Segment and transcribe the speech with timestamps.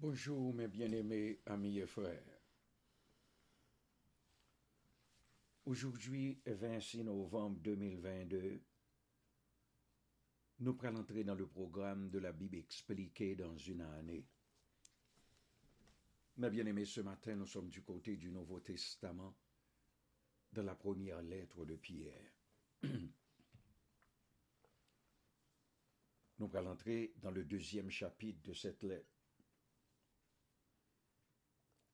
[0.00, 2.22] Bonjour mes bien-aimés amis et frères.
[5.64, 8.62] Aujourd'hui, 26 novembre 2022,
[10.60, 14.24] nous prenons entrer dans le programme de la Bible expliquée dans une année.
[16.36, 19.34] Mes bien-aimés, ce matin, nous sommes du côté du Nouveau Testament,
[20.52, 22.30] de la première lettre de Pierre.
[26.38, 29.17] nous allons entrer dans le deuxième chapitre de cette lettre.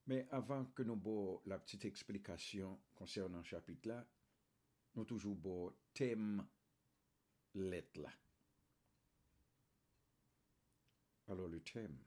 [0.06, 4.06] Mais avant que nous boions la petite explication concernant ce chapitre-là,
[4.94, 6.46] nous toujours beau thème
[7.54, 8.12] lettre là.
[11.28, 11.98] Alors le thème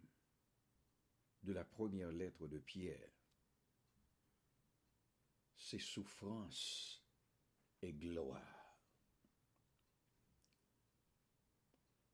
[1.41, 3.09] de la première lettre de Pierre,
[5.55, 7.03] c'est souffrance
[7.81, 8.77] et gloire.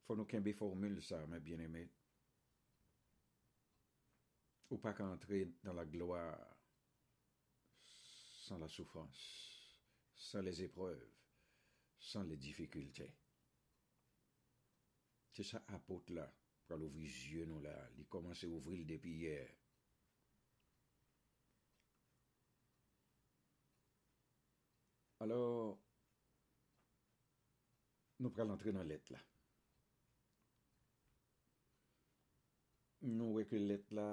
[0.06, 1.90] Faut nous qu'un formule ça, mes bien-aimés
[4.74, 6.58] ou pas qu'à entrer dans la gloire
[8.42, 9.80] sans la souffrance,
[10.16, 11.08] sans les épreuves,
[12.00, 13.14] sans les difficultés.
[15.32, 16.34] C'est ça, apôtre là,
[16.68, 17.88] pour l'ouvrir les yeux, nous là.
[17.98, 19.48] Il commence à ouvrir depuis hier.
[25.20, 25.80] Alors,
[28.20, 29.20] nous prenons l'entrée dans l'être là.
[33.04, 34.06] Nou wè ke let la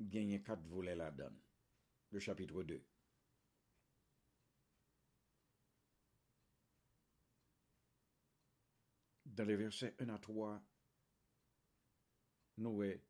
[0.00, 1.34] gagne quatre volets là-dedans.
[2.10, 2.84] Le chapitre 2.
[9.26, 10.62] Dans les versets 1 à 3,
[12.58, 13.02] Noé,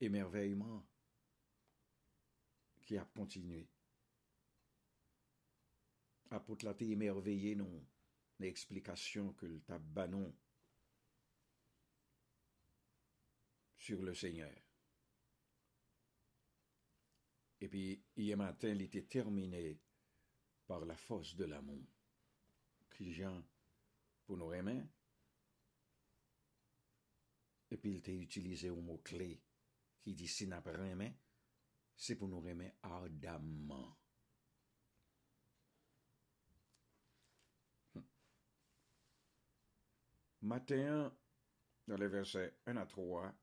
[0.00, 0.86] émerveillement
[2.82, 3.68] qui a continué.
[6.30, 7.86] Apôtre la émerveillé, non,
[8.38, 10.34] l'explication que le tabanon
[13.76, 14.67] sur le Seigneur.
[17.60, 19.80] Et puis, hier matin, il était terminé
[20.66, 21.86] par la force de l'amour.
[22.90, 23.42] Qui, Jean,
[24.24, 24.84] pour nous aimer.
[27.70, 29.40] Et puis, il était utilisé au mot-clé
[30.00, 31.18] qui dit si n'a pas aimé,
[31.96, 33.98] c'est pour nous aimer ardemment.
[37.94, 38.00] Hmm.
[40.42, 41.14] Matin,
[41.86, 43.34] dans les versets 1 à 3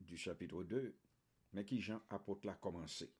[0.00, 0.96] du chapitre 2,
[1.54, 3.10] mais qui Jean apôtre l'a commencé.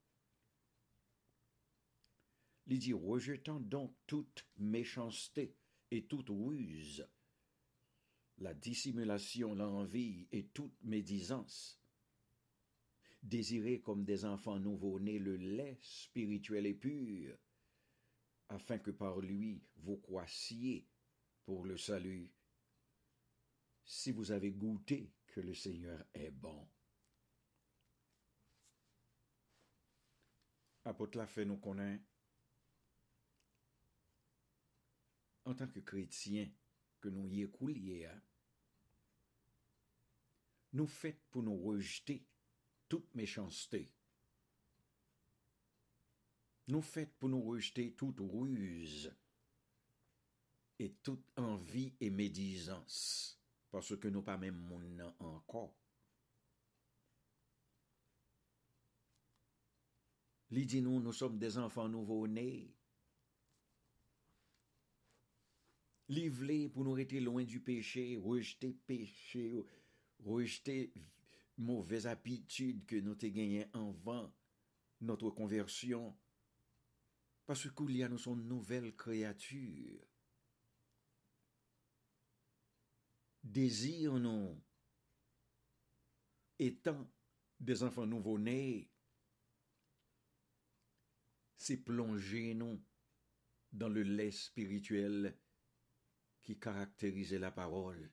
[2.66, 5.56] Il dit, rejetant donc toute méchanceté
[5.90, 7.06] et toute ruse,
[8.38, 11.80] la dissimulation, l'envie et toute médisance.
[13.22, 17.38] Désirez comme des enfants nouveau-nés le lait spirituel et pur,
[18.48, 20.86] afin que par lui vous croissiez
[21.44, 22.32] pour le salut,
[23.84, 26.66] si vous avez goûté que le Seigneur est bon.
[30.94, 32.00] Apôtre la fait nous connaît
[35.44, 36.48] en tant que chrétien
[37.00, 38.22] que nous y écoulions, hein.
[40.72, 42.24] nous faites pour nous rejeter
[42.88, 43.92] toute méchanceté.
[46.68, 49.12] Nous faites pour nous rejeter toute ruse
[50.78, 54.80] et toute envie et médisance, parce que nous pas même mon
[55.18, 55.83] encore.
[60.56, 62.72] Il dit nous, nous sommes des enfants nouveau-nés.
[66.06, 69.60] Livrés pour nous rester loin du péché, rejeter péché,
[70.24, 70.92] rejeter
[71.56, 74.32] mauvaise habitude que nous avons gagné avant
[75.00, 76.16] notre conversion.
[77.46, 80.06] Parce a nous sommes nouvelles créatures.
[83.42, 84.62] Désir nous,
[86.60, 87.10] étant
[87.58, 88.93] des enfants nouveau-nés,
[91.64, 92.78] c'est plonger nous
[93.72, 95.34] dans le lait spirituel
[96.42, 98.12] qui caractérisait la parole.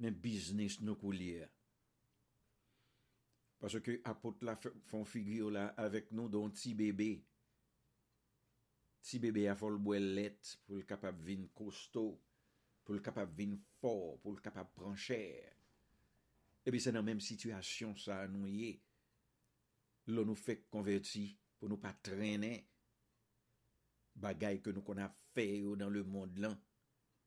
[0.00, 1.46] Mais business nous coulier.
[3.60, 7.24] Parce que apôtres la font figure là avec nous dont petit bébé.
[9.02, 12.20] Petit bébé a fol boelette pour le capable vin costaud,
[12.82, 15.54] pour le capable vin fort, pour le capable prendre cher.
[16.64, 18.82] Eh Et puis c'est dans la même situation ça nous y est.
[20.10, 21.28] lò nou fèk konverti
[21.58, 22.56] pou nou pa trenè
[24.22, 26.56] bagay ke nou kon a fè yo nan le mond lan,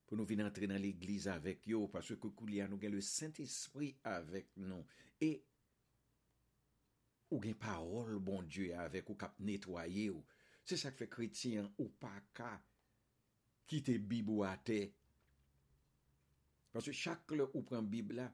[0.06, 2.94] pou nou vin antre nan l'Eglise avèk yo, paswè kou kou li an nou gen
[2.94, 4.86] le Saint-Esprit avèk nou,
[5.24, 5.32] e
[7.32, 10.22] ou gen parol bon Diyo avèk ou kap netwaye yo.
[10.66, 12.52] Se sa k fè kretien ou pa ka
[13.70, 14.82] kite bib ou ate.
[16.74, 18.28] Paswè chak lè ou pren bib la,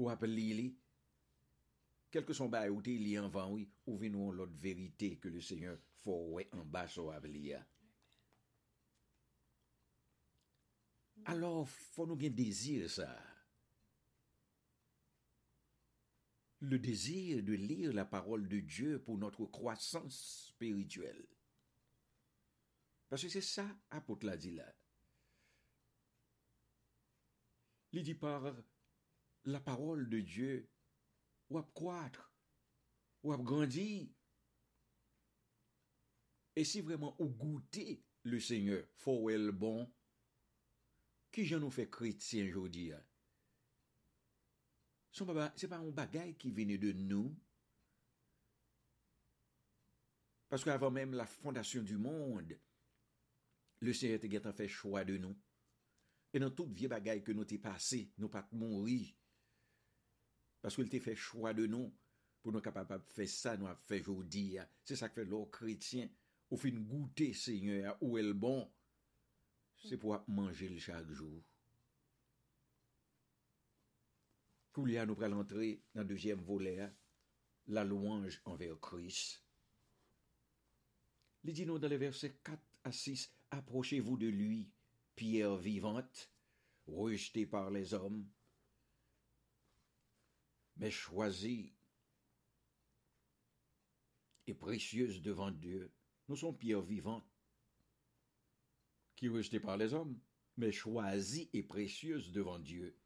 [0.00, 0.68] ou ap li li,
[2.10, 6.48] quel que son ou li oui, ou venons l'autre vérité que le Seigneur faut ouais
[6.52, 7.12] en bas sur
[11.24, 13.16] Alors, faut nous bien désir ça.
[16.60, 21.26] Le désir de lire la parole de Dieu pour notre croissance spirituelle.
[23.08, 24.74] Parce que c'est ça, apôtre l'a dit là.
[27.92, 28.54] Il dit par
[29.44, 30.68] la parole de Dieu,
[31.50, 32.24] wap kwatre,
[33.26, 34.08] wap grandi.
[36.58, 39.84] E si vreman ou goute le Seigneur, fo wel bon,
[41.34, 42.98] ki jan nou fe kretien jodi ya?
[45.14, 47.30] Son baba, se pa an bagay ki vene de nou.
[50.50, 52.54] Paske avan menm la fondasyon du mond,
[53.80, 55.34] le Seigneur te getan fe chwa de nou.
[56.30, 59.02] E nan tout vie bagay ke nou te pase, nou pat monri,
[60.60, 61.92] Parce qu'il t'a fait choix de nous
[62.42, 64.58] pour nous capables de faire ça, nous avons fait aujourd'hui.
[64.84, 66.08] C'est ça que fait l'or chrétien.
[66.50, 68.70] Au fin goûter, Seigneur, où est le bon.
[69.84, 71.42] C'est pour manger jour.
[74.72, 76.92] Koulia nous prenons l'entrée dans le deuxième volet,
[77.66, 79.42] la louange envers Christ.
[81.42, 84.70] Il dit dans les versets 4 à 6, approchez-vous de lui,
[85.16, 86.30] pierre vivante,
[86.86, 88.28] rejetée par les hommes,
[90.80, 91.74] mais choisie
[94.46, 95.92] et précieuse devant Dieu.
[96.26, 97.30] Nous sommes pierres vivantes,
[99.14, 100.18] qui rejetées par les hommes,
[100.56, 102.96] mais choisies et précieuses devant Dieu.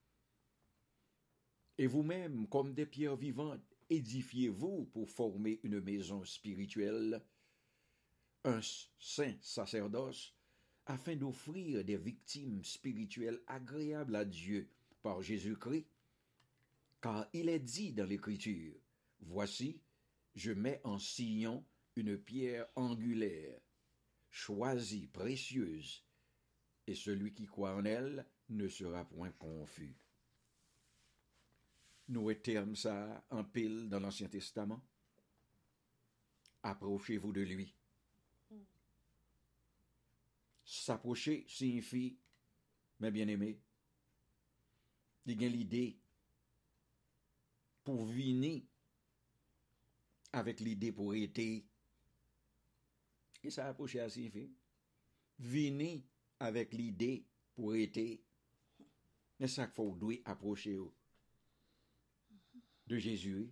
[1.77, 7.21] Et vous-même, comme des pierres vivantes, édifiez-vous pour former une maison spirituelle,
[8.45, 8.61] un
[9.01, 10.33] saint sacerdoce,
[10.87, 14.71] afin d'offrir des victimes spirituelles agréables à Dieu
[15.03, 15.87] par Jésus-Christ,
[17.05, 18.73] car il est dit dans l'Écriture,
[19.21, 19.79] Voici,
[20.35, 21.63] je mets en sillon
[21.97, 23.61] une pierre angulaire,
[24.31, 26.03] choisie, précieuse,
[26.87, 29.95] et celui qui croit en elle ne sera point confus.
[32.09, 34.83] Nous terme ça en pile dans l'Ancien Testament.
[36.63, 37.75] Approchez-vous de lui
[40.65, 42.17] S'approcher signifie,
[42.99, 43.61] mes bien-aimés,
[45.27, 45.99] il y a l'idée
[47.85, 48.57] pou vini
[50.35, 51.47] avèk l'ide pou ete.
[53.45, 54.45] E sa aposhe asin fi.
[55.53, 55.93] Vini
[56.45, 57.11] avèk l'ide
[57.55, 58.07] pou ete.
[59.41, 60.89] Nè sak fò ou dwe aposhe yo.
[62.89, 63.49] De Jésus.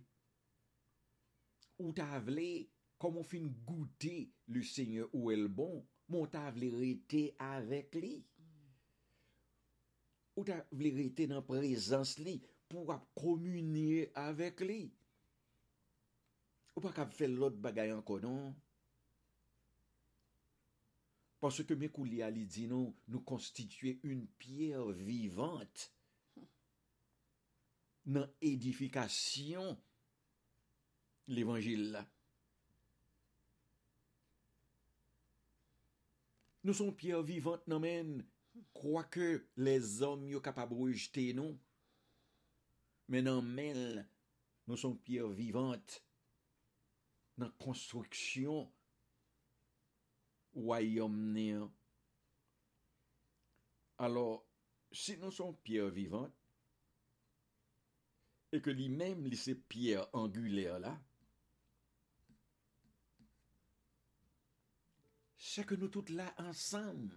[1.81, 2.67] Ou ta avle,
[3.01, 5.81] kom ou fin goute le seigne ou el bon,
[6.11, 8.15] mon ta avle rete avèk li.
[10.37, 12.39] Ou ta avle rete nan prezans li.
[12.73, 14.81] pou ap komunye avek li.
[16.73, 18.53] Ou pa kap fel lot bagay anko, non?
[21.43, 25.91] Pansou ke mekou li ali di non, nou, nou konstituye un pier vivante
[28.09, 29.75] nan edifikasyon
[31.31, 32.03] l'Evangil la.
[36.63, 38.15] Nou son pier vivante nan men,
[38.73, 41.59] kwa ke les om yo kapab rejte nou,
[43.11, 43.79] men nan men
[44.67, 45.99] nou son pier vivante
[47.41, 48.69] nan konstruksyon
[50.53, 51.71] wayom neyan.
[53.97, 54.45] Alors,
[54.91, 56.37] si nou son pier vivante,
[58.53, 60.93] e ke li men li se pier anguler la,
[65.41, 67.07] se ke nou tout la ansam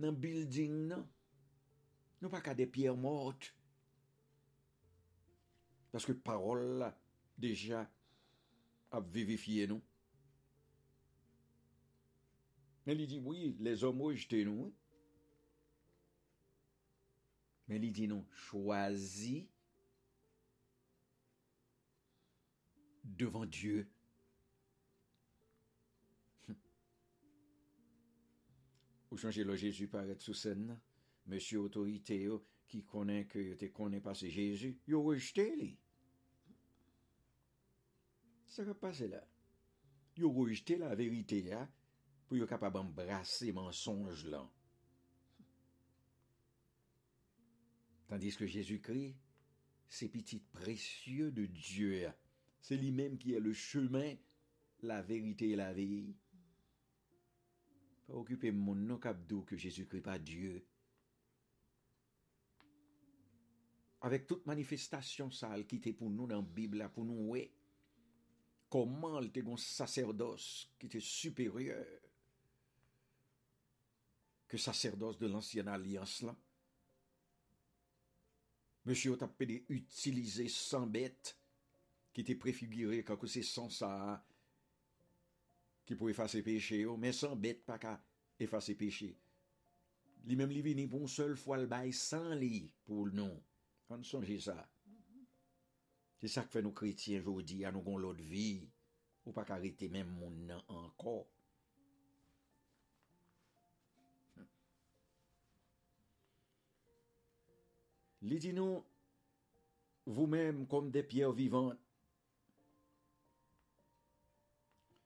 [0.00, 1.04] nan building nan,
[2.20, 3.54] nou pa ka de pier morte,
[5.94, 6.98] Parce que parole là,
[7.38, 7.88] déjà,
[8.90, 9.80] a vivifié nous.
[12.84, 14.74] Mais il dit oui, les hommes rejeté nous.
[17.68, 19.44] Mais il dit non, choisis
[23.04, 23.88] devant Dieu
[29.12, 30.76] Ou changer le Jésus paraître sous scène,
[31.26, 32.28] monsieur autorité
[32.66, 35.78] qui connaît que tu connais pas Jésus, il rejeté lui
[38.54, 39.22] sa ka pase la?
[40.14, 41.64] Yo rejte la verite ya
[42.28, 44.46] pou yo kapab embrase mensonj lan.
[48.06, 49.16] Tandis que Jésus-Christ,
[49.88, 52.06] c'est petit précieux de Dieu,
[52.60, 54.14] c'est lui-même qui est le chemin,
[54.82, 56.14] la vérité et la vie.
[58.06, 60.64] Pas occuper mon nom capdou que Jésus-Christ pas Dieu.
[64.02, 67.50] Avec toute manifestation ça a quitté pour nous dans la Bible, pour nous, ouais.
[68.74, 71.92] Koman l te gon saserdos ki te superyeur
[74.50, 76.34] ke saserdos de lansyen alians lan?
[78.84, 81.36] Monsi yo tap pe de utilize san bet
[82.14, 83.92] ki te prefigure kako se san sa
[85.86, 87.94] ki pou efase peche yo, men san bet pa ka
[88.42, 89.12] efase peche.
[90.26, 93.38] Li mem li vini pou m sol fwa l bay san li pou l non.
[93.94, 94.58] An sonje sa.
[96.24, 98.64] Se sa k fe nou kretien jodi, a nou gon lot vi,
[99.26, 101.18] ou pa karete men moun nan anko.
[108.24, 108.80] Li di nou,
[110.06, 111.76] vous même comme des pierres vivantes.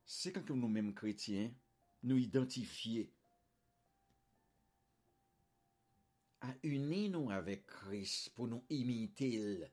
[0.07, 1.51] C'est quand nous-mêmes chrétiens
[2.05, 3.11] nous identifier
[6.43, 9.69] à unir nous avec Christ pour nous imiter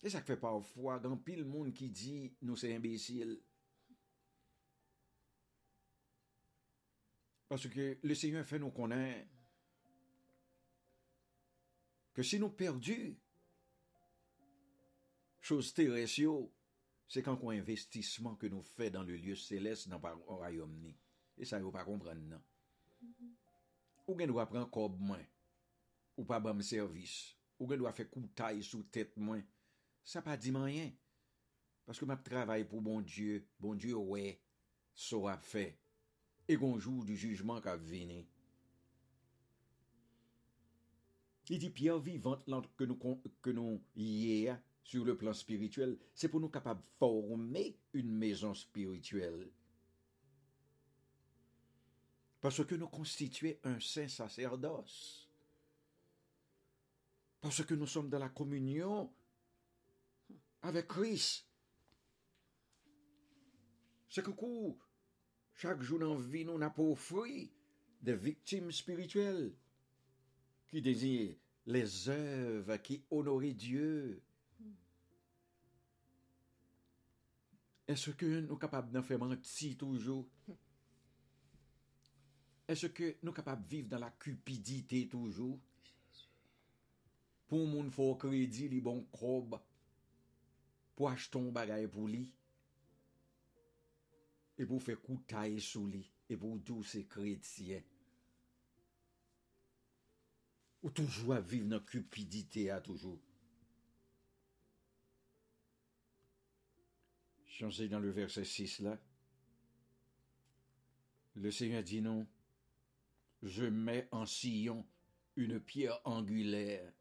[0.00, 3.34] E sa kfe pavfwa, gan pil moun ki di nou se imbesil.
[7.50, 9.26] Paske le seyon fè nou konen
[12.16, 12.96] ke si nou perdu
[15.44, 16.46] chos teresyo,
[17.10, 20.94] se kan kon investisman ke nou fè dan le liyo seles nan par orayom ni.
[21.36, 22.42] E sa yo pa kompren nan.
[23.02, 23.36] Mm-hmm.
[24.06, 25.24] Ou gen do apren kob mwen,
[26.16, 29.42] ou pa bam servis, ou gen do a fè koutay sou tèt mwen,
[30.04, 30.92] Ça pas dit rien.
[31.84, 34.40] Parce que ma travail pour bon Dieu, bon Dieu, ouais,
[34.94, 35.78] sera fait.
[36.48, 38.24] Et qu'on joue du jugement qui va venir.
[41.48, 42.44] Il dit pierre vivante
[42.76, 42.98] que nous,
[43.42, 44.48] que nous y
[44.84, 49.50] sur le plan spirituel, c'est pour nous capables de former une maison spirituelle.
[52.40, 55.28] Parce que nous constituons un saint sacerdoce.
[57.40, 59.12] Parce que nous sommes dans la communion
[60.62, 61.46] avec Christ.
[64.08, 64.30] C'est que
[65.54, 67.48] chaque jour dans la vie, nous n'a pas offert
[68.02, 69.52] des victimes spirituelles
[70.68, 71.36] qui désignent
[71.66, 74.22] les œuvres qui honoraient Dieu.
[77.86, 80.26] Est-ce que nous sommes capables d'en faire mentir toujours
[82.66, 85.58] Est-ce que nous sommes capables de vivre dans la cupidité toujours
[87.48, 89.60] Pour mon faux crédit, les bons crobes,
[91.08, 92.32] un bagage pour lui,
[94.58, 97.82] et pour faire coup taille sous lui, et pour tous ces chrétiens.
[100.82, 103.20] Ou toujours à vivre dans la cupidité à toujours.
[107.46, 108.98] Chancez dans le verset 6 là.
[111.34, 112.26] Le Seigneur dit non.
[113.42, 114.86] Je mets en sillon
[115.36, 116.92] une pierre angulaire.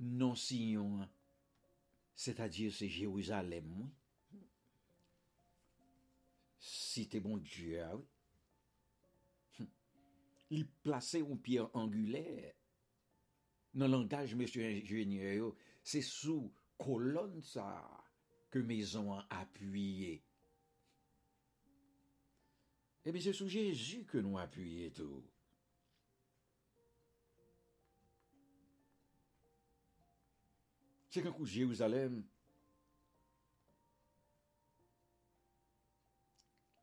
[0.00, 1.10] Non hein.
[2.14, 3.90] c'est-à-dire c'est Jérusalem,
[6.58, 8.06] Si t'es bon Dieu, ah oui
[10.50, 12.54] il plaçait une pierre angulaire.
[13.72, 17.88] Dans le langage, monsieur ingénieur, c'est sous colonne ça
[18.50, 20.24] que maison a appuyé.
[23.04, 25.24] Eh bien, c'est sous Jésus que nous appuyons tout.
[31.10, 32.24] C'est qu'un coup Jérusalem,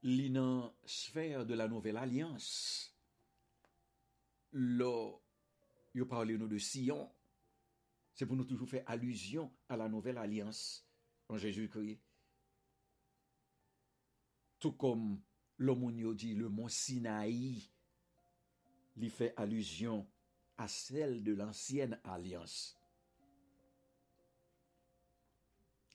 [0.03, 2.93] l'inan sphère de la nouvelle alliance
[4.53, 5.11] là,
[5.93, 6.03] il
[6.37, 7.09] nous de Sion,
[8.13, 10.85] c'est pour nous toujours faire allusion à la nouvelle alliance
[11.29, 11.99] en Jésus-Christ.
[14.59, 15.21] Tout comme
[15.57, 17.69] l'homme dit le mont Sinaï,
[18.95, 20.07] il fait allusion
[20.57, 22.76] à celle de l'ancienne alliance.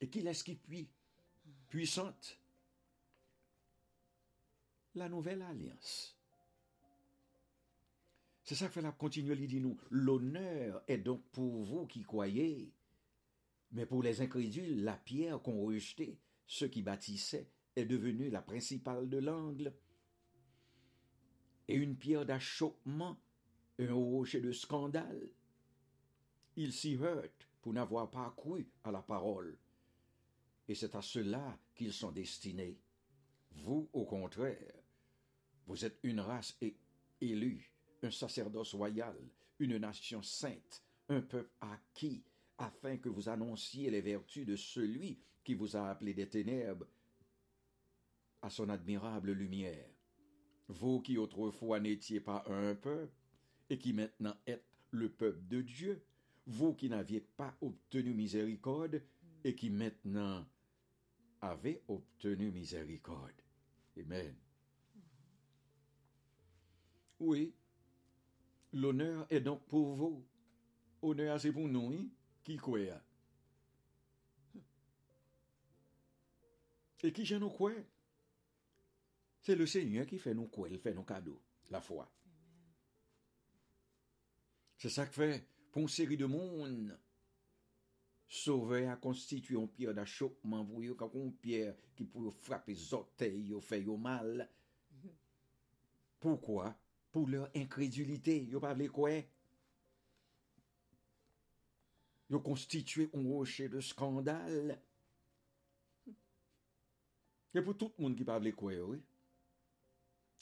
[0.03, 0.91] Et qui est-ce qui puis
[1.69, 2.37] puissante?
[4.97, 6.19] La nouvelle alliance.
[8.43, 12.73] C'est ça que la continuer, il dit nous, l'honneur est donc pour vous qui croyez,
[13.71, 16.19] mais pour les incrédules, la pierre qu'on rejetait,
[16.49, 19.73] ceux qui bâtissaient, est devenue la principale de l'angle.
[21.69, 23.17] Et une pierre d'achoppement,
[23.79, 25.31] un rocher de scandale.
[26.57, 29.57] Ils s'y heurtent pour n'avoir pas cru à la parole.
[30.69, 32.79] Et c'est à cela qu'ils sont destinés.
[33.51, 34.75] Vous, au contraire,
[35.67, 36.59] vous êtes une race
[37.21, 39.17] élue, un sacerdoce royal,
[39.59, 42.25] une nation sainte, un peuple acquis,
[42.59, 46.87] afin que vous annonciez les vertus de celui qui vous a appelé des ténèbres
[48.41, 49.89] à son admirable lumière.
[50.69, 53.13] Vous qui autrefois n'étiez pas un peuple,
[53.69, 56.05] et qui maintenant êtes le peuple de Dieu,
[56.47, 59.03] vous qui n'aviez pas obtenu miséricorde
[59.45, 60.47] et qui maintenant
[61.41, 63.43] avez obtenu miséricorde.
[63.99, 64.35] Amen.
[67.19, 67.55] Oui,
[68.73, 70.27] l'honneur est donc pour vous.
[71.03, 72.07] Honneur, c'est pour nous, hein,
[72.45, 72.79] qui croit.
[77.05, 77.73] Et qui je nous croit?
[79.41, 82.09] C'est le Seigneur qui fait nous croire, il fait nos cadeaux, la foi.
[84.79, 86.97] C'est ça que fait pour une série de monde.
[88.33, 92.31] Sove a konstituye yon pier da chokman vou yo, kakon yon pier ki pou yo
[92.33, 94.47] frape zote, yo fe yo mal.
[96.23, 96.71] Poukwa?
[97.13, 99.19] Pou lor inkredulite, yo pavle kwe.
[102.33, 104.73] Yo konstituye yon roche de skandal.
[107.53, 109.03] E pou tout moun ki pavle kwe, oui.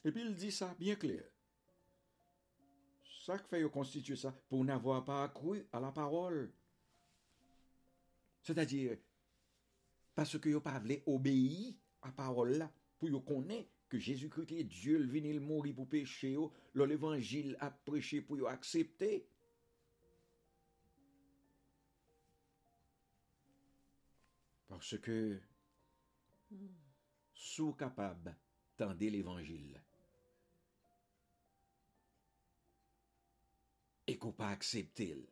[0.07, 1.27] E pi il di sa, bien kler.
[3.25, 6.45] Sa k fe yo konstituye sa pou n'avwa pa akwe a la parol.
[8.43, 8.97] C'est-à-dire,
[10.15, 12.69] parce que vous pas obéir à la parole
[12.99, 16.37] pour vous connaître que Jésus-Christ est Dieu, le venu mourir pour pécher,
[16.75, 19.27] l'évangile a prêché pour vous accepter.
[24.69, 25.41] Parce que,
[27.35, 28.37] sous capable,
[28.77, 29.81] tendez l'évangile.
[34.11, 35.25] et qu'on pas accepter.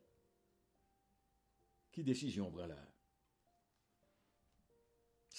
[1.91, 2.77] Qui décision prend là?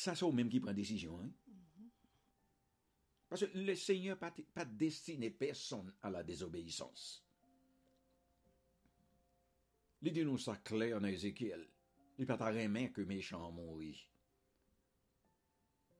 [0.00, 1.20] Ça, c'est au même qui prend décision.
[1.20, 1.30] Hein?
[3.28, 7.22] Parce que le Seigneur n'a pas, pas destiné personne à la désobéissance.
[10.00, 11.68] Il dit nous ça clair dans Ézéchiel.
[12.18, 13.98] Il pas ta main que méchant mourir.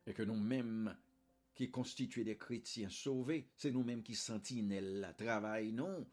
[0.07, 0.97] Et que nous-mêmes,
[1.55, 6.11] qui constituons des chrétiens sauvés, c'est nous-mêmes qui sentinelles la travail, non?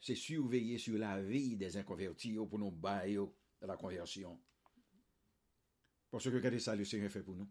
[0.00, 4.40] c'est surveiller sur la vie des inconvertis pour nous bailler de la conversion.
[6.10, 7.48] Parce que regardez ça, le Seigneur fait pour nous.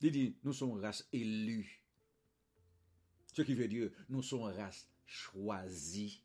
[0.00, 1.82] Il dit, nous sommes race élue.
[3.32, 6.22] Ce qui veut dire, nous sommes race choisie.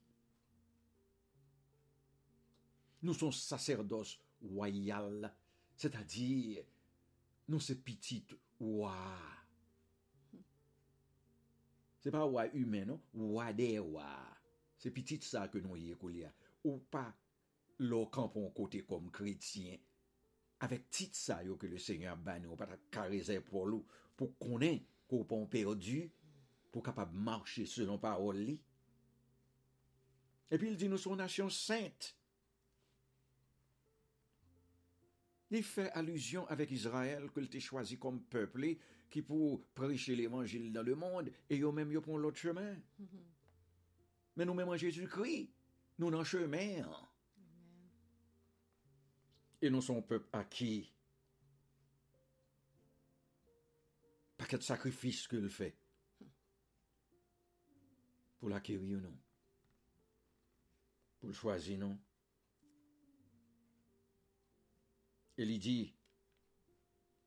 [3.02, 5.34] Nous sommes sacerdoce royal.
[5.76, 6.64] C'est-à-dire,
[7.48, 9.18] nous sommes petites rois.
[12.00, 13.02] Ce n'est pas roi humain, non?
[13.14, 14.28] Roi des rois.
[14.78, 16.32] C'est petite ça que nous y écoulions.
[16.66, 17.16] Ou pas,
[17.78, 19.78] le campon côté comme chrétien.
[20.64, 23.86] Avec petit ça que le Seigneur banni ou pas caresser pour nous.
[24.16, 26.10] Pour qu'on ait qu'on perdu.
[26.72, 28.58] Pour capable marcher selon parole.
[30.50, 32.16] Et puis il dit nous sommes nation sainte.
[35.52, 38.78] Il fait allusion avec Israël qu'il t'a choisi comme peuple
[39.10, 42.74] qui pour prêcher l'évangile dans le monde et eux même ils prennent l'autre chemin.
[42.74, 43.24] Mm-hmm.
[44.38, 45.50] Mais nous-mêmes en Jésus-Christ,
[46.00, 46.86] nous n'en chemin.
[49.64, 50.92] Et nous sommes peuple acquis.
[54.36, 55.74] Pas de sacrifice qu'il fait
[58.38, 59.18] pour l'acquérir ou non.
[61.18, 61.98] Pour le choisir, non.
[65.38, 65.96] Et il dit,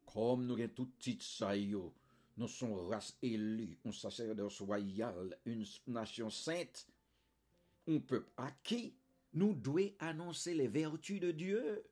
[0.05, 6.29] comme nous avons tout titre ça, nous sommes race élue, un sacerdoce royal, une nation
[6.29, 6.87] sainte,
[7.88, 8.94] un peuple à qui
[9.33, 11.83] nous devons annoncer les vertus de Dieu.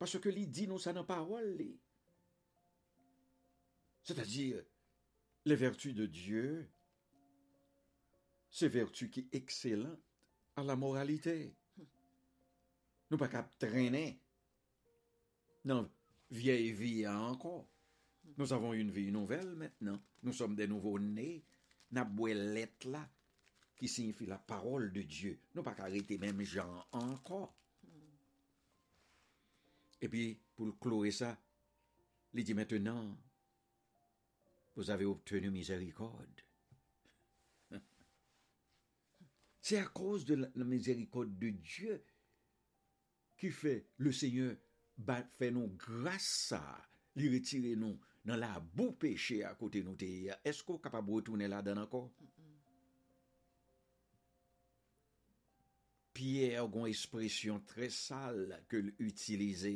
[0.00, 1.62] Parce que lui dit nous ça dans parole.
[4.02, 4.64] C'est-à-dire,
[5.44, 6.70] les vertus de Dieu,
[8.48, 10.00] ces vertus qui excellentes
[10.56, 11.54] à la moralité.
[13.10, 14.22] Nous pas qu'à traîner
[15.66, 15.86] dans
[16.30, 17.68] vieille vie encore.
[18.38, 20.00] Nous avons une vie nouvelle maintenant.
[20.22, 21.44] Nous sommes des nouveaux nés
[21.90, 23.06] n'a lettre là,
[23.76, 25.38] qui signifie la parole de Dieu.
[25.54, 27.59] Nous pas arrêter même Jean encore.
[30.00, 31.40] Et puis, pour clore ça,
[32.32, 33.18] il dit maintenant,
[34.76, 36.40] vous avez obtenu miséricorde.
[39.60, 42.04] C'est à cause de la miséricorde de Dieu
[43.36, 44.56] qui fait le Seigneur
[45.32, 49.96] fait nous grâce à lui retirer nous dans la boue péché à côté de nous.
[50.44, 52.12] Est-ce qu'on est capable de retourner là-dedans encore?
[56.20, 59.70] Pierre gon espresyon tre sal ke l'utilize.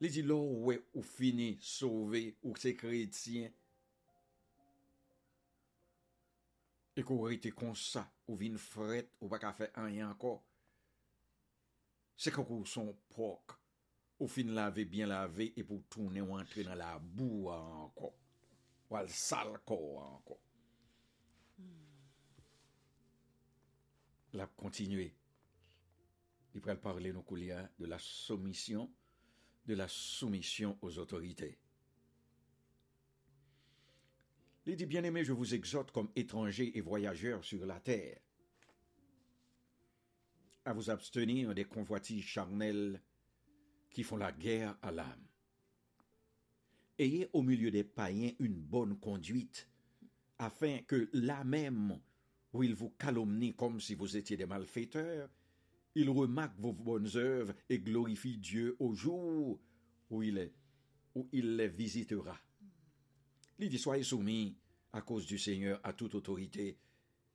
[0.00, 3.52] Li di lo we ou fini sove ou se kretien.
[6.96, 10.38] E kou rete konsa ou vin fret ou baka fe anye anko.
[12.16, 13.58] Se kakou son pok
[14.16, 18.14] ou fin lave bien lave e pou toune ou antre nan la boua anko.
[18.88, 20.40] Ou al sal ko anko.
[24.32, 25.14] La continuer.
[26.54, 27.24] Il pourrait parler nous
[27.78, 28.90] de la soumission,
[29.66, 31.58] de la soumission aux autorités.
[34.66, 38.20] Il dit, bien-aimé, je vous exhorte comme étrangers et voyageurs sur la terre
[40.64, 43.00] à vous abstenir des convoitises charnelles
[43.90, 45.26] qui font la guerre à l'âme.
[46.98, 49.68] Ayez au milieu des païens une bonne conduite,
[50.38, 51.98] afin que là même
[52.52, 55.28] où ils vous calomnient comme si vous étiez des malfaiteurs,
[55.94, 59.60] ils remarquent vos bonnes œuvres et glorifient Dieu au jour
[60.10, 60.52] où il, est,
[61.14, 62.38] où il les visitera.
[63.58, 64.56] Il dit, soyez soumis
[64.92, 66.78] à cause du Seigneur à toute autorité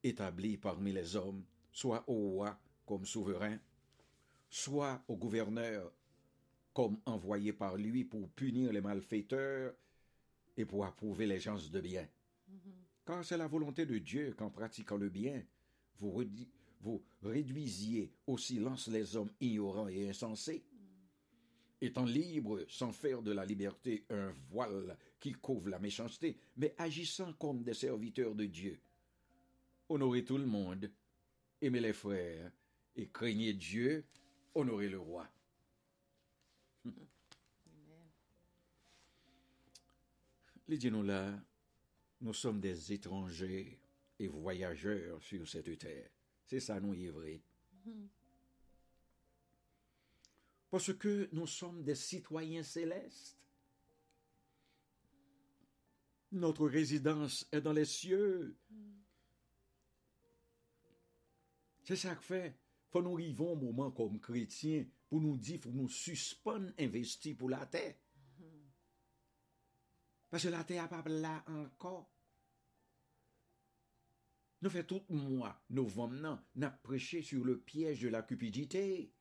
[0.04, 3.58] établie parmi les hommes, soit au roi comme souverain,
[4.50, 5.92] soit au gouverneur
[6.74, 9.74] comme envoyé par lui pour punir les malfaiteurs
[10.58, 12.08] et pour approuver les gens de bien.
[13.06, 15.44] Car c'est la volonté de Dieu qu'en pratiquant le bien,
[15.98, 16.24] vous,
[16.82, 20.66] vous réduisiez au silence les hommes ignorants et insensés,
[21.82, 27.34] étant libres sans faire de la liberté un voile qui couvre la méchanceté, mais agissant
[27.34, 28.80] comme des serviteurs de Dieu.
[29.88, 30.92] Honorez tout le monde,
[31.62, 32.52] aimez les frères,
[32.96, 34.04] et craignez Dieu,
[34.56, 35.30] honorez le roi.
[40.68, 41.40] Les nous là,
[42.22, 43.80] nous sommes des étrangers
[44.20, 46.10] et voyageurs sur cette terre.
[46.46, 47.42] C'est ça, nous, y est vrai.
[50.70, 53.38] Parce que nous sommes des citoyens célestes.
[56.32, 58.58] Notre résidence est dans les cieux.
[61.84, 62.56] C'est ça que fait.
[62.90, 67.50] Faut nous arrivons au moment comme chrétiens pour nous dire, faut nous suspendre investir pour
[67.50, 67.96] la terre.
[70.36, 72.02] Pase la te apap la ankor.
[74.60, 79.14] Nou fe tout mwa, nou vom nan, nap preche sur le pièj de la cupidité.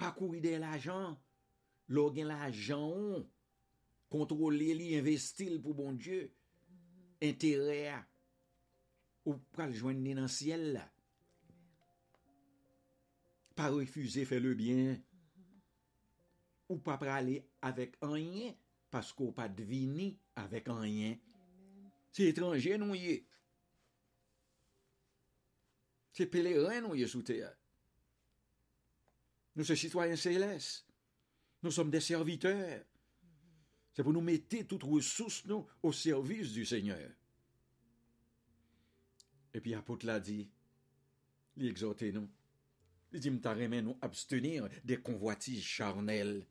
[0.00, 1.18] Pa kou ide la jan,
[1.92, 3.26] lo gen la jan on,
[4.16, 6.24] kontrole li, investil pou bon Diyo,
[7.20, 8.00] entere a,
[9.28, 10.86] ou pral jwen ni nan siel la.
[13.60, 14.96] Pa refuze fe le bien,
[16.72, 18.56] ou pa prale avek anyen,
[18.92, 21.16] parce qu'on pas deviner avec rien.
[22.12, 23.26] C'est étranger, nous y
[26.12, 27.56] C'est pèlerin, nous y sous terre.
[29.56, 30.86] Nous sommes citoyens célestes.
[31.62, 32.84] Nous sommes des serviteurs.
[33.94, 37.10] C'est pour nous mettre toutes ressources, nous, au service du Seigneur.
[39.54, 40.50] Et puis, l'apôtre l'a dit,
[41.56, 42.28] il exhorté nous.
[43.10, 46.46] Il dit, m'ta nous abstenir des convoitises charnelles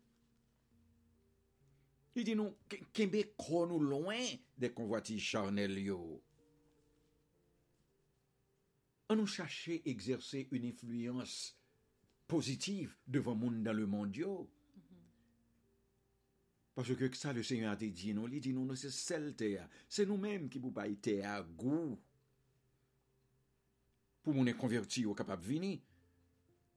[2.16, 2.56] Li di nou,
[2.96, 6.00] kembe kon nou loin de konvati charnel yo.
[9.12, 11.54] An nou chache exerse un influence
[12.32, 14.42] pozitiv devan moun dan le mond yo.
[14.42, 14.62] Mm -hmm.
[16.72, 19.58] Paske ke sa le Seigneur te di nou, li di nou nou se sel te
[19.60, 19.66] a.
[19.92, 21.98] Se nou menm ki pou bay te a gou.
[24.24, 25.82] Pou moun e konverti yo kapap vini.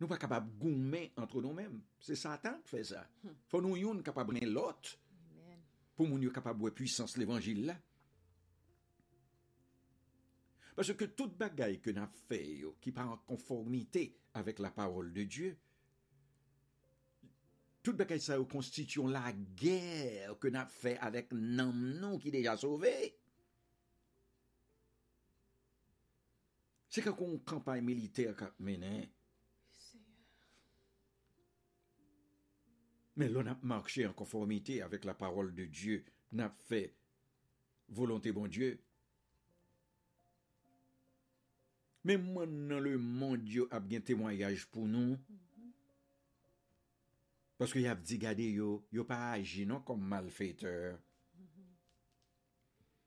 [0.00, 1.78] Nou pa kapap goumen entre nou menm.
[2.02, 3.04] Se satan fe sa.
[3.52, 4.96] Fon nou yon kapap nen lot.
[5.94, 7.76] pou moun yo kapab wè puissance l'évangile la.
[10.74, 15.12] Parce que tout bagay ke nan fè yo ki pa an konformite avèk la parol
[15.14, 15.52] de Diyo,
[17.84, 19.30] tout bagay sa yo konstityon la
[19.60, 22.94] gèr ke nan fè avèk nan nou ki deja sove.
[26.90, 29.06] Se kakoun kampay militer kap menen,
[33.16, 36.00] Men l'on ap marché en konformité avèk la parol de Diyo,
[36.34, 36.88] nap fè
[37.94, 38.72] volonté bon Diyo.
[42.04, 45.14] Men mwen nan le moun Diyo ap gen témoyaj pou nou.
[47.60, 50.98] Paske y ap di gade yo, yo pa aji nan kom malfèteur.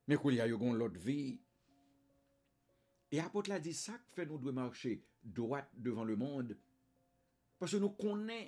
[0.08, 1.36] Men kou li a yo gon lot vi.
[3.12, 6.56] E apot la di sak fè nou dwe marché doat devan le moun.
[7.60, 8.48] Paske nou konen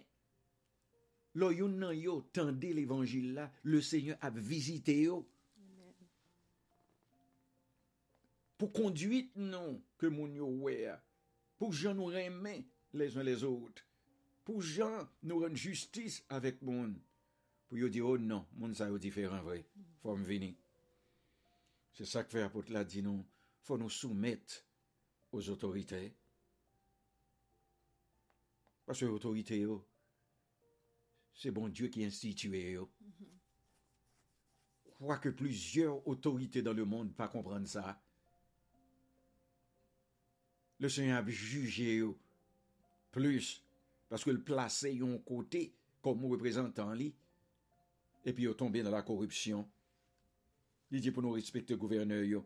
[1.38, 5.22] Lo yon nan yo tende l'évangile la, le Seigneur ap visite yo.
[8.60, 10.96] Pou konduit nou ke moun yo wè.
[11.62, 12.58] Pou jan nou remè
[12.98, 13.84] les an les out.
[14.48, 16.98] Pou jan nou ren justice avèk moun.
[17.70, 19.62] Pou yo di, oh nan, moun sa yo diferan vre.
[20.02, 20.50] Fò m vini.
[21.94, 23.22] Se sa k fè apot la di nou,
[23.64, 24.58] fò nou soumèt
[25.36, 26.02] os otorite.
[28.90, 29.84] Pas yo otorite yo.
[31.40, 32.92] c'est bon Dieu qui institué yo.
[34.98, 38.02] Quoique plusieurs autorités dans le monde pas comprendre ça.
[40.80, 42.20] Le Seigneur a jugé yo
[43.12, 43.64] plus
[44.10, 47.16] parce que le placé yon côté comme représentant lui
[48.26, 49.66] et puis yo tombé dans la corruption.
[50.92, 52.46] Il dit pour nous respecter gouverneur yo.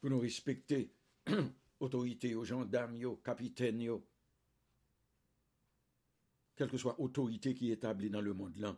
[0.00, 0.90] Pour nous respecter
[1.80, 4.09] autorité yo, gendarme yo, capitaine yo.
[6.60, 8.76] quelle que soit autorité qui est établie dans le monde là.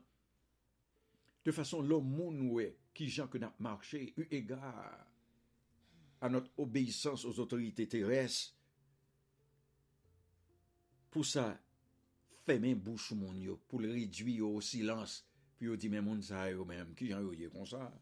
[1.45, 5.05] De façon, l'homme qui gens que n'a marché, eu égard
[6.21, 8.55] à notre obéissance aux autorités terrestres,
[11.11, 11.61] pour ça,
[12.47, 15.27] fait même bouche moun yo, pour le réduire au silence,
[15.59, 17.92] puis on dit même moun sa yo même, qui j'en yo comme ça.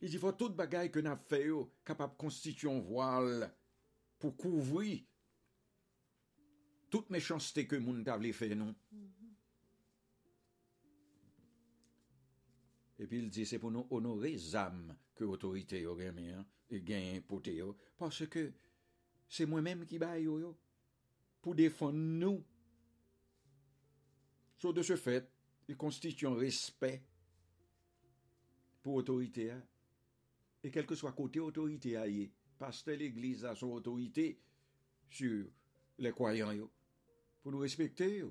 [0.00, 3.52] Il dit, faut toute bagaille que n'a fait yo, capable de constituer un voile
[4.20, 5.02] pour couvrir
[6.92, 8.74] Tout méchanceté que moun ta vle fait non.
[8.92, 9.34] Mm -hmm.
[12.98, 16.34] Et puis il dit c'est pour nous honorer les âmes que l'autorité a gagné
[16.68, 17.40] et gagné pour
[17.96, 18.52] parce que
[19.26, 20.54] c'est moi-même qui baille yo
[21.40, 22.44] pour défendre nous.
[24.58, 25.26] So, de ce fait,
[25.68, 27.02] il constitue un respect
[28.82, 29.50] pour l'autorité.
[30.62, 34.38] Et quel que soit côté autorité, pasteur l'église a son autorité
[35.08, 35.46] sur
[35.98, 36.52] les croyants.
[36.52, 36.70] Yo.
[37.42, 38.24] Pour nous respecter,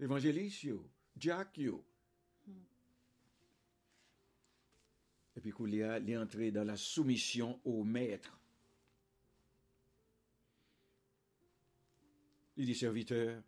[0.00, 0.66] évangélistes,
[1.16, 1.58] Jack.
[5.36, 8.38] Et puis qu'il est entré dans la soumission au maître.
[12.56, 13.42] Il dit, serviteur,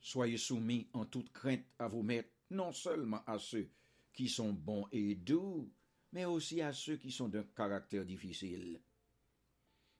[0.00, 3.68] soyez soumis en toute crainte à vos maîtres, non seulement à ceux
[4.12, 5.68] qui sont bons et doux,
[6.12, 8.80] mais aussi à ceux qui sont d'un caractère difficile.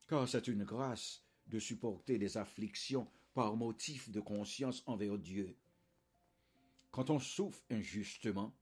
[0.06, 5.54] Car c'est une grâce de supporter des afflictions par motif de conscience envers Dieu.
[6.90, 8.56] Quand on souffre injustement,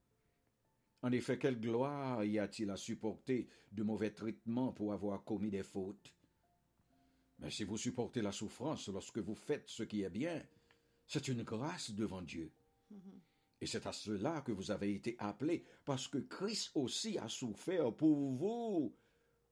[1.01, 5.63] en effet, quelle gloire y a-t-il à supporter de mauvais traitements pour avoir commis des
[5.63, 6.13] fautes?
[7.39, 10.45] Mais si vous supportez la souffrance lorsque vous faites ce qui est bien,
[11.07, 12.51] c'est une grâce devant Dieu.
[13.61, 17.95] Et c'est à cela que vous avez été appelés, parce que Christ aussi a souffert
[17.95, 18.97] pour vous,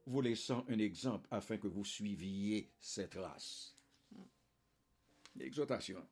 [0.05, 3.79] vous laissant un exemple afin que vous suiviez cette race.
[5.41, 6.09] L'exotasyon.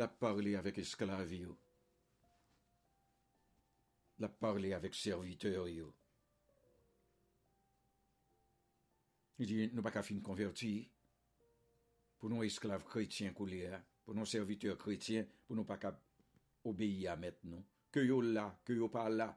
[0.00, 1.52] La parli avèk esklavi yo.
[4.22, 5.92] La parli avèk serviteur yo.
[9.42, 10.72] Il di nou baka fin konverti
[12.18, 15.90] pou nou esklav kretien kou le a, pou nou serviteur kretien, pou nou baka
[16.70, 17.62] obeyi a met nou.
[17.94, 19.28] Ke yo la, ke yo pa la,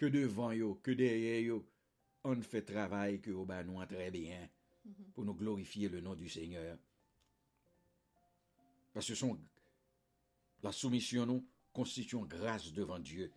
[0.00, 1.58] ke devan yo, ke derye yo,
[2.28, 4.48] an fè travay ke yo ba nou an tre bien.
[5.14, 6.78] Pour nous glorifier le nom du Seigneur.
[8.92, 9.38] Parce que son,
[10.62, 13.32] la soumission nous constitue une grâce devant Dieu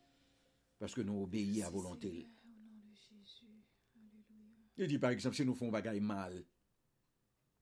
[0.80, 2.28] parce que nous obéissons à volonté.
[4.78, 6.44] Il dit par exemple, si nous faisons bagaille mal,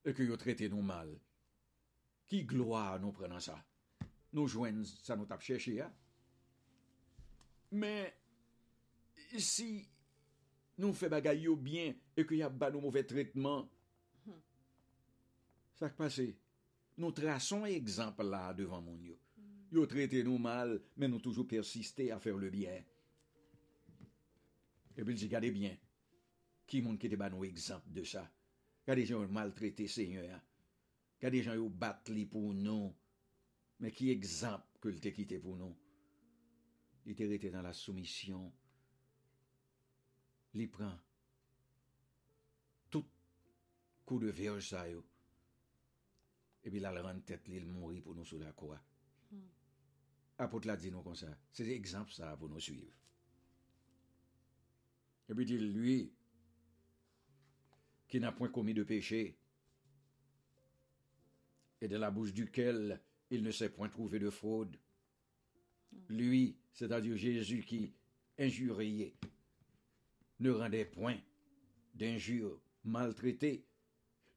[0.04, 1.20] et que nous traitons nous mal,
[2.28, 3.64] qui gloire nous prenons ça?
[4.34, 5.94] Nous joignons ça nous tape chercher, hein?
[7.72, 8.16] Mais,
[9.38, 9.88] si
[10.78, 13.70] nous faisons bagaille bien, et qu'il y a pas nos mauvais traitements,
[15.76, 16.22] ça qui passe?
[16.98, 19.18] Nous traçons exemple là devant mon Dieu.
[19.72, 22.84] Yo traité nous mal, mais nous toujours persister à faire le bien.
[24.98, 25.78] Et puis dit, regardez bien,
[26.68, 28.30] qui monde qui te ban exemple de ça?
[28.82, 30.40] Regardez gens maltraité Seigneur.
[31.18, 32.94] Regardez gens qui battent pour nous.
[33.80, 35.76] Mais qui exemple que le quitté pour nous?
[37.06, 38.52] Il était resté dans la soumission.
[40.54, 40.92] Il prend
[42.90, 43.06] tout
[44.06, 45.02] coup de verge ça Et
[46.64, 48.82] puis il a rend tête, il mourit pour nous sur la croix.
[49.32, 49.40] Hmm.
[50.38, 51.28] Apôtre l'a dit nous comme ça.
[51.52, 52.92] C'est exemple ça pour nous suivre.
[55.30, 56.12] Et puis dit, lui,
[58.10, 59.38] qui n'a point commis de péché,
[61.82, 64.78] et de la bouche duquel il ne s'est point trouvé de fraude.
[66.10, 67.94] Lui, c'est-à-dire Jésus qui
[68.38, 69.16] injuriait,
[70.42, 71.18] ne rendait point
[71.96, 73.66] d'injures, maltraité,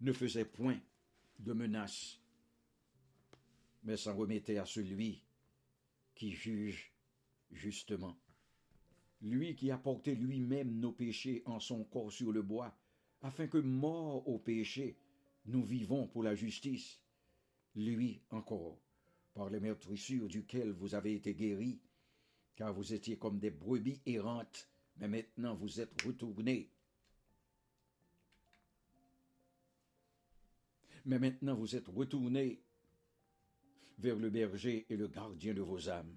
[0.00, 0.78] ne faisait point
[1.38, 2.20] de menaces,
[3.82, 5.22] mais s'en remettait à celui
[6.14, 6.92] qui juge
[7.50, 8.16] justement
[9.24, 12.76] lui qui a porté lui-même nos péchés en son corps sur le bois,
[13.22, 14.98] afin que, mort au péché,
[15.46, 17.00] nous vivons pour la justice.
[17.74, 18.78] Lui encore,
[19.32, 21.80] par les meurtrissures duquel vous avez été guéris,
[22.54, 26.70] car vous étiez comme des brebis errantes, mais maintenant vous êtes retournés.
[31.04, 32.62] Mais maintenant vous êtes retournés
[33.98, 36.16] vers le berger et le gardien de vos âmes.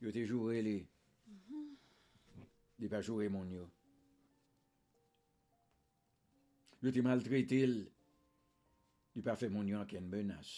[0.00, 0.86] Yo te joué les
[2.78, 3.64] Li pa jore moun yo.
[6.82, 7.80] Yo te maltrete il.
[9.16, 10.50] Li pa fe moun yo anken menas.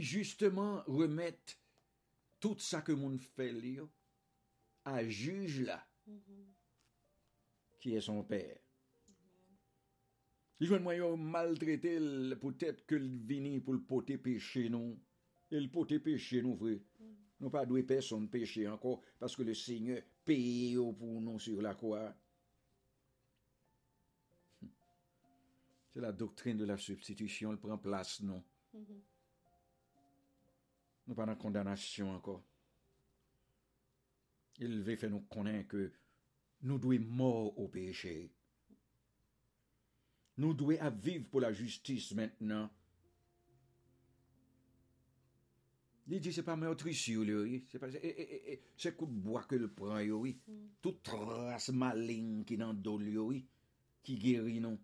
[0.00, 1.56] Justement remet
[2.40, 3.88] tout sa ke moun fe li yo
[4.88, 5.78] a juj la
[7.82, 8.62] ki e son per.
[10.62, 14.68] Li jwen mwen yo maltrete il pou tèt ke l vini pou l pote peche
[14.70, 14.94] nou.
[15.50, 16.76] El pote peche nou vre.
[17.42, 21.58] Nou pa dwe pe son peche anko paske le seigne peye yo pou nou sur
[21.66, 22.04] la kwa.
[25.90, 28.38] Se la doktrine de la substitusyon l pren plas nou.
[31.06, 32.38] nou pa nan kondanasyon anko.
[34.62, 35.88] Il ve fe nou konen ke
[36.68, 38.14] nou dwe mor ou peche.
[40.40, 42.70] Nou dwe aviv pou la justis maintenant.
[46.10, 49.58] Li di se pa mè otrissi ou li ou, se pa se kout boa ke
[49.60, 53.36] l pran yo ou, tout ras malin ki nan do li ou,
[54.02, 54.80] ki geri nou.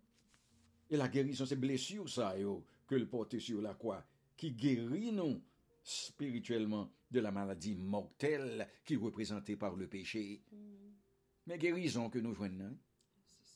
[0.88, 3.74] E la geri son se blesi ou sa yo, ke l pote si ou la
[3.76, 3.98] kwa,
[4.38, 5.40] ki geri nou.
[5.88, 6.92] Spirituellement.
[7.09, 8.66] De la maladi mortel.
[8.85, 10.20] Ki reprezenté par le peche.
[11.48, 12.74] Men gerizon ke nou jwen nan.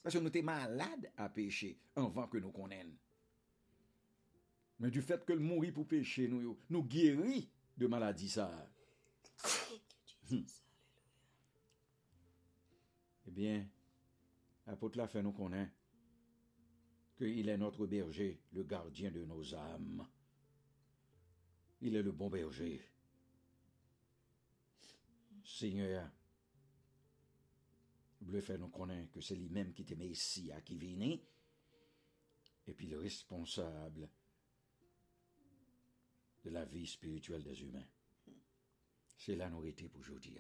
[0.03, 1.75] Parce nou te malade a peche.
[2.01, 2.95] Anvan ke nou konen.
[4.81, 6.57] Men du fet ke l mouri pou peche nou yo.
[6.73, 7.45] Nou geri
[7.77, 8.49] de maladi sa.
[13.29, 13.69] Ebyen.
[14.73, 15.69] Apote la fe nou konen.
[17.21, 18.41] Ke il est notre berger.
[18.57, 20.09] Le gardien de nos âmes.
[21.83, 22.81] Il est le bon berger.
[25.45, 26.09] Seigneur.
[28.23, 31.11] Ble fè nou konen ke se li menm ki te mesi a ki vini,
[32.71, 34.07] epi le responsable
[36.45, 37.91] de la vi spirituel des humen.
[39.19, 40.37] Se la nou ete pou jodi.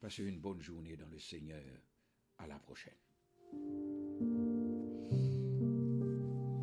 [0.00, 1.64] Passe un bonne jouni dan le seigneur.
[2.44, 3.95] A la prochen.